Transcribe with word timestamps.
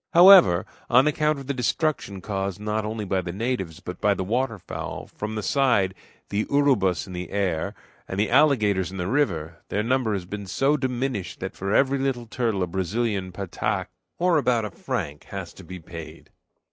However, 0.15 0.65
on 0.89 1.05
account 1.05 1.37
of 1.37 1.45
the 1.45 1.53
destruction 1.53 2.21
caused 2.21 2.59
not 2.59 2.85
only 2.85 3.05
by 3.05 3.21
the 3.21 3.31
natives, 3.31 3.79
but 3.79 4.01
by 4.01 4.15
the 4.15 4.23
water 4.23 4.57
fowl 4.57 5.05
from 5.05 5.35
the 5.35 5.43
side, 5.43 5.93
the 6.29 6.45
urubus 6.49 7.05
in 7.05 7.13
the 7.13 7.29
air, 7.29 7.75
and 8.07 8.19
the 8.19 8.31
alligators 8.31 8.89
in 8.89 8.97
the 8.97 9.05
river, 9.05 9.59
their 9.69 9.83
number 9.83 10.13
has 10.13 10.25
been 10.25 10.47
so 10.47 10.75
diminished 10.75 11.39
that 11.41 11.53
for 11.55 11.71
every 11.71 11.99
little 11.99 12.25
turtle 12.25 12.63
a 12.63 12.65
Brazilian 12.67 13.31
pataque, 13.31 13.89
or 14.17 14.39
about 14.39 14.65
a 14.65 14.71
franc, 14.71 15.25
has 15.25 15.53
to 15.53 15.63
be 15.63 15.77
paid. 15.79 16.31